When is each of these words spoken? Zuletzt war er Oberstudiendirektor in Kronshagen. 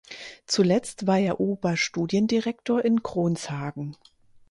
Zuletzt 0.47 1.05
war 1.05 1.19
er 1.19 1.39
Oberstudiendirektor 1.39 2.83
in 2.83 3.03
Kronshagen. 3.03 3.95